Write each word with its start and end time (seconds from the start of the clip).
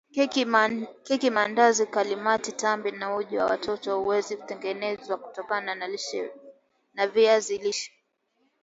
Keki 1.05 1.29
Maandazi 1.33 1.85
Kalimati 1.85 2.51
tambi 2.51 2.91
na 2.91 3.15
uji 3.15 3.37
wa 3.37 3.45
watoto 3.45 3.99
huweza 3.99 4.37
kutengenezwa 4.37 5.17
kutokana 5.17 5.91
na 6.95 7.07
viazi 7.07 7.57
lishe 7.57 7.91